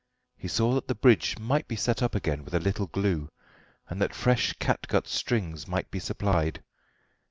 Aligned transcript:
He 0.35 0.47
saw 0.47 0.73
that 0.73 0.87
the 0.87 0.95
bridge 0.95 1.37
might 1.37 1.67
be 1.67 1.75
set 1.75 2.01
up 2.01 2.15
again 2.15 2.43
with 2.43 2.55
a 2.55 2.59
little 2.59 2.87
glue, 2.87 3.29
and 3.87 4.01
that 4.01 4.15
fresh 4.15 4.53
catgut 4.53 5.05
strings 5.07 5.67
might 5.67 5.91
be 5.91 5.99
supplied. 5.99 6.63